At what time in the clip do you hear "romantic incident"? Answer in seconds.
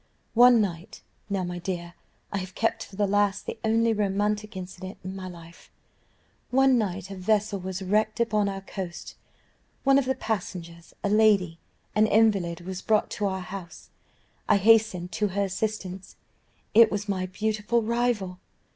3.93-4.97